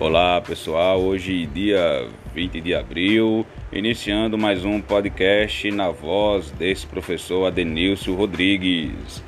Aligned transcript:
Olá 0.00 0.40
pessoal, 0.40 1.00
hoje 1.00 1.44
dia 1.46 2.08
20 2.32 2.60
de 2.60 2.72
abril, 2.72 3.44
iniciando 3.72 4.38
mais 4.38 4.64
um 4.64 4.80
podcast 4.80 5.68
na 5.72 5.90
voz 5.90 6.52
desse 6.52 6.86
professor 6.86 7.46
Adenilson 7.46 8.14
Rodrigues. 8.14 9.24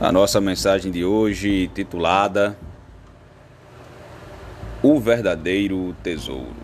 A 0.00 0.12
nossa 0.12 0.40
mensagem 0.40 0.92
de 0.92 1.04
hoje, 1.04 1.66
titulada 1.74 2.56
O 4.80 5.00
Verdadeiro 5.00 5.92
Tesouro. 6.04 6.54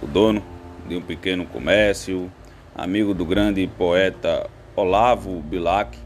O 0.00 0.06
dono 0.06 0.42
de 0.88 0.96
um 0.96 1.02
pequeno 1.02 1.44
comércio, 1.44 2.32
amigo 2.76 3.14
do 3.14 3.24
grande 3.24 3.66
poeta 3.66 4.50
Olavo 4.76 5.40
Bilac, 5.40 5.98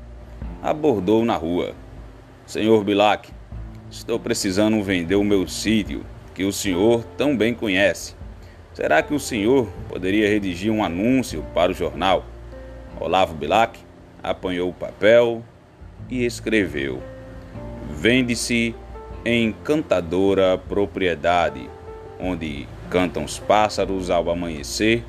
abordou 0.62 1.24
na 1.24 1.34
rua: 1.34 1.74
Senhor 2.46 2.84
Bilac, 2.84 3.28
estou 3.90 4.20
precisando 4.20 4.80
vender 4.82 5.16
o 5.16 5.24
meu 5.24 5.48
sítio, 5.48 6.06
que 6.32 6.44
o 6.44 6.52
senhor 6.52 7.02
tão 7.16 7.36
bem 7.36 7.52
conhece. 7.52 8.14
Será 8.72 9.02
que 9.02 9.12
o 9.12 9.18
senhor 9.18 9.68
poderia 9.88 10.28
redigir 10.28 10.72
um 10.72 10.84
anúncio 10.84 11.44
para 11.52 11.72
o 11.72 11.74
jornal? 11.74 12.24
Olavo 13.00 13.34
Bilac 13.34 13.80
apanhou 14.22 14.70
o 14.70 14.74
papel 14.74 15.42
e 16.08 16.24
escreveu: 16.24 17.02
Vende-se 17.90 18.76
encantadora 19.26 20.56
propriedade, 20.56 21.68
onde 22.20 22.68
cantam 22.88 23.24
os 23.24 23.40
pássaros 23.40 24.08
ao 24.08 24.30
amanhecer, 24.30 25.04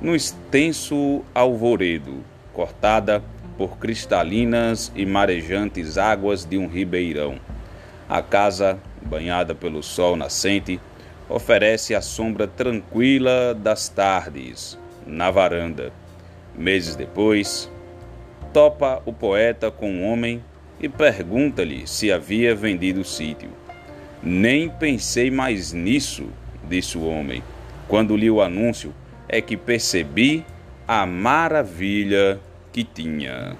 no 0.00 0.14
extenso 0.14 1.24
alvoredo, 1.34 2.22
cortada 2.52 3.22
por 3.56 3.78
cristalinas 3.78 4.92
e 4.94 5.06
marejantes 5.06 5.96
águas 5.96 6.44
de 6.44 6.58
um 6.58 6.68
ribeirão. 6.68 7.38
A 8.08 8.22
casa, 8.22 8.78
banhada 9.02 9.54
pelo 9.54 9.82
sol 9.82 10.16
nascente, 10.16 10.78
oferece 11.28 11.94
a 11.94 12.00
sombra 12.00 12.46
tranquila 12.46 13.54
das 13.54 13.88
tardes, 13.88 14.78
na 15.06 15.30
varanda. 15.30 15.92
Meses 16.56 16.94
depois, 16.94 17.70
topa 18.52 19.02
o 19.04 19.12
poeta 19.12 19.70
com 19.70 19.90
um 19.90 20.04
homem 20.04 20.42
e 20.80 20.88
pergunta-lhe 20.88 21.86
se 21.86 22.12
havia 22.12 22.54
vendido 22.54 23.00
o 23.00 23.04
sítio. 23.04 23.50
Nem 24.22 24.68
pensei 24.68 25.30
mais 25.30 25.72
nisso, 25.72 26.26
disse 26.68 26.98
o 26.98 27.06
homem. 27.06 27.42
Quando 27.88 28.16
li 28.16 28.30
o 28.30 28.42
anúncio, 28.42 28.92
é 29.28 29.40
que 29.40 29.56
percebi 29.56 30.44
a 30.86 31.04
maravilha 31.04 32.40
que 32.72 32.84
tinha. 32.84 33.56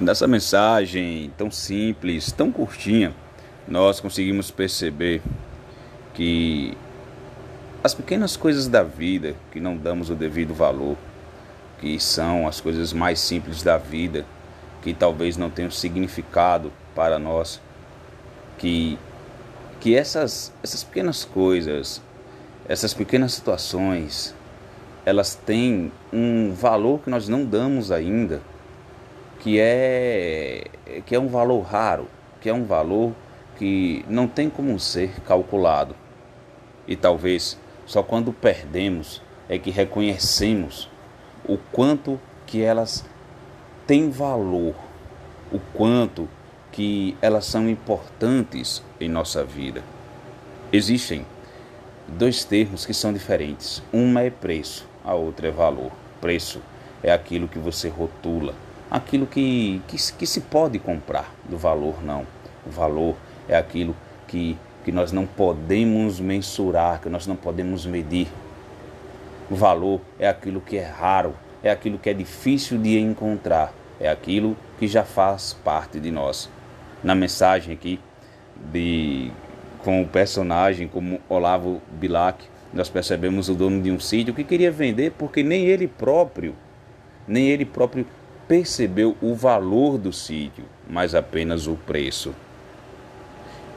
Nessa 0.00 0.26
mensagem 0.26 1.32
tão 1.38 1.50
simples, 1.50 2.32
tão 2.32 2.50
curtinha, 2.50 3.14
nós 3.66 4.00
conseguimos 4.00 4.50
perceber 4.50 5.22
que 6.12 6.76
as 7.82 7.94
pequenas 7.94 8.36
coisas 8.36 8.66
da 8.66 8.82
vida 8.82 9.34
que 9.52 9.60
não 9.60 9.76
damos 9.76 10.10
o 10.10 10.14
devido 10.14 10.52
valor, 10.52 10.96
que 11.78 11.98
são 12.00 12.48
as 12.48 12.60
coisas 12.60 12.92
mais 12.92 13.20
simples 13.20 13.62
da 13.62 13.78
vida, 13.78 14.26
que 14.82 14.92
talvez 14.92 15.36
não 15.36 15.48
tenham 15.48 15.70
significado 15.70 16.72
para 16.94 17.18
nós, 17.18 17.60
que 18.58 18.98
que 19.80 19.94
essas 19.94 20.52
essas 20.62 20.82
pequenas 20.82 21.24
coisas, 21.24 22.00
essas 22.68 22.94
pequenas 22.94 23.34
situações, 23.34 24.34
elas 25.04 25.34
têm 25.34 25.92
um 26.12 26.52
valor 26.52 27.00
que 27.00 27.10
nós 27.10 27.28
não 27.28 27.44
damos 27.44 27.92
ainda, 27.92 28.40
que 29.40 29.60
é 29.60 30.64
que 31.04 31.14
é 31.14 31.18
um 31.18 31.28
valor 31.28 31.60
raro, 31.62 32.08
que 32.40 32.48
é 32.48 32.54
um 32.54 32.64
valor 32.64 33.12
que 33.58 34.04
não 34.08 34.26
tem 34.26 34.48
como 34.48 34.78
ser 34.80 35.20
calculado. 35.20 35.94
E 36.86 36.96
talvez 36.96 37.58
só 37.86 38.02
quando 38.02 38.32
perdemos 38.32 39.22
é 39.48 39.58
que 39.58 39.70
reconhecemos 39.70 40.88
o 41.46 41.58
quanto 41.58 42.18
que 42.46 42.62
elas 42.62 43.04
têm 43.86 44.10
valor, 44.10 44.74
o 45.52 45.58
quanto 45.74 46.28
que 46.74 47.16
elas 47.22 47.44
são 47.44 47.68
importantes 47.68 48.82
em 49.00 49.08
nossa 49.08 49.44
vida. 49.44 49.82
Existem 50.72 51.24
dois 52.08 52.44
termos 52.44 52.84
que 52.84 52.92
são 52.92 53.12
diferentes. 53.12 53.82
Uma 53.92 54.22
é 54.22 54.30
preço, 54.30 54.86
a 55.04 55.14
outra 55.14 55.48
é 55.48 55.50
valor. 55.50 55.92
Preço 56.20 56.60
é 57.02 57.12
aquilo 57.12 57.46
que 57.46 57.58
você 57.58 57.88
rotula, 57.88 58.54
aquilo 58.90 59.24
que, 59.24 59.80
que, 59.86 59.96
que 60.14 60.26
se 60.26 60.40
pode 60.40 60.78
comprar. 60.80 61.32
Do 61.48 61.56
valor, 61.56 62.02
não. 62.02 62.26
O 62.66 62.70
valor 62.70 63.14
é 63.48 63.56
aquilo 63.56 63.94
que 64.26 64.58
que 64.84 64.92
nós 64.92 65.10
não 65.10 65.26
podemos 65.26 66.20
mensurar, 66.20 67.00
que 67.00 67.08
nós 67.08 67.26
não 67.26 67.34
podemos 67.34 67.86
medir. 67.86 68.28
O 69.50 69.56
valor 69.56 70.00
é 70.18 70.28
aquilo 70.28 70.60
que 70.60 70.76
é 70.76 70.84
raro, 70.84 71.34
é 71.62 71.70
aquilo 71.70 71.98
que 71.98 72.10
é 72.10 72.14
difícil 72.14 72.78
de 72.78 72.98
encontrar, 72.98 73.72
é 73.98 74.08
aquilo 74.08 74.54
que 74.78 74.86
já 74.86 75.02
faz 75.02 75.54
parte 75.64 75.98
de 75.98 76.10
nós. 76.10 76.50
Na 77.04 77.14
mensagem 77.14 77.74
aqui 77.74 78.00
de 78.72 79.30
com 79.78 80.02
o 80.02 80.08
personagem 80.08 80.88
como 80.88 81.20
Olavo 81.28 81.82
Bilac, 81.92 82.42
nós 82.72 82.88
percebemos 82.88 83.50
o 83.50 83.54
dono 83.54 83.82
de 83.82 83.90
um 83.90 84.00
sítio 84.00 84.32
que 84.32 84.42
queria 84.42 84.72
vender 84.72 85.12
porque 85.12 85.42
nem 85.42 85.66
ele 85.66 85.86
próprio, 85.86 86.54
nem 87.28 87.48
ele 87.48 87.66
próprio 87.66 88.06
percebeu 88.48 89.16
o 89.20 89.34
valor 89.34 89.98
do 89.98 90.12
sítio, 90.12 90.64
mas 90.88 91.14
apenas 91.14 91.66
o 91.66 91.74
preço. 91.74 92.34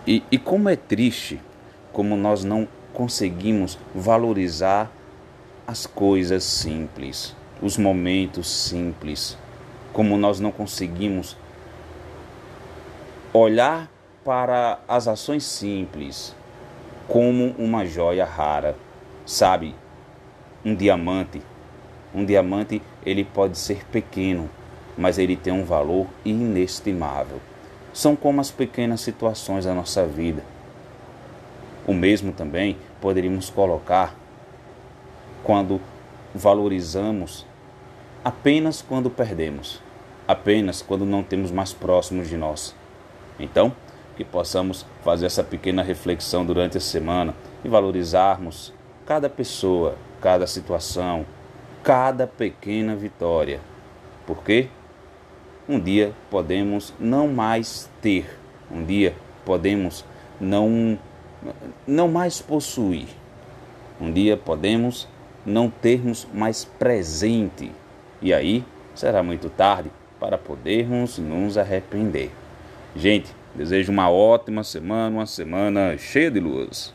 E, 0.07 0.23
e 0.31 0.37
como 0.37 0.69
é 0.69 0.77
triste 0.77 1.39
como 1.91 2.15
nós 2.15 2.43
não 2.43 2.67
conseguimos 2.93 3.77
valorizar 3.93 4.91
as 5.65 5.85
coisas 5.85 6.43
simples, 6.43 7.35
os 7.61 7.75
momentos 7.75 8.47
simples, 8.47 9.37
como 9.91 10.15
nós 10.15 10.39
não 10.39 10.51
conseguimos 10.51 11.35
olhar 13.37 13.89
para 14.23 14.79
as 14.87 15.07
ações 15.07 15.43
simples 15.43 16.35
como 17.07 17.55
uma 17.57 17.85
joia 17.85 18.25
rara, 18.25 18.75
sabe? 19.25 19.73
Um 20.63 20.75
diamante. 20.75 21.41
Um 22.13 22.25
diamante, 22.25 22.81
ele 23.05 23.23
pode 23.23 23.57
ser 23.57 23.85
pequeno, 23.85 24.49
mas 24.97 25.17
ele 25.17 25.35
tem 25.35 25.53
um 25.53 25.63
valor 25.63 26.07
inestimável 26.25 27.39
são 27.97 28.15
como 28.15 28.39
as 28.39 28.51
pequenas 28.51 29.01
situações 29.01 29.65
da 29.65 29.73
nossa 29.73 30.05
vida. 30.05 30.43
O 31.87 31.95
mesmo 31.95 32.31
também 32.31 32.77
poderíamos 33.01 33.49
colocar 33.49 34.13
quando 35.43 35.81
valorizamos 36.35 37.43
apenas 38.23 38.83
quando 38.83 39.09
perdemos, 39.09 39.81
apenas 40.27 40.83
quando 40.83 41.07
não 41.07 41.23
temos 41.23 41.49
mais 41.49 41.73
próximos 41.73 42.29
de 42.29 42.37
nós. 42.37 42.75
Então, 43.39 43.71
que 44.15 44.23
possamos 44.23 44.85
fazer 45.03 45.27
essa 45.27 45.43
pequena 45.43 45.83
reflexão 45.83 46.45
durante 46.45 46.77
a 46.77 46.81
semana 46.81 47.35
e 47.63 47.69
valorizarmos 47.69 48.73
cada 49.05 49.29
pessoa, 49.29 49.95
cada 50.19 50.47
situação, 50.47 51.25
cada 51.83 52.25
pequena 52.25 52.95
vitória. 52.95 53.59
Por 54.25 54.43
quê? 54.43 54.67
Um 55.69 55.79
dia 55.79 56.13
podemos 56.29 56.93
não 56.99 57.27
mais 57.27 57.89
ter, 58.01 58.39
um 58.71 58.83
dia 58.83 59.15
podemos 59.45 60.03
não 60.39 60.97
não 61.85 62.07
mais 62.07 62.41
possuir. 62.41 63.07
Um 63.99 64.11
dia 64.11 64.35
podemos 64.37 65.07
não 65.45 65.69
termos 65.69 66.27
mais 66.33 66.65
presente. 66.65 67.71
E 68.21 68.33
aí 68.33 68.63
será 68.95 69.23
muito 69.23 69.49
tarde 69.49 69.91
para 70.19 70.37
podermos 70.37 71.17
nos 71.17 71.57
arrepender. 71.57 72.31
Gente, 72.97 73.27
desejo 73.53 73.91
uma 73.91 74.09
ótima 74.09 74.63
semana, 74.63 75.17
uma 75.17 75.25
semana 75.27 75.95
cheia 75.99 76.31
de 76.31 76.39
luz. 76.39 76.91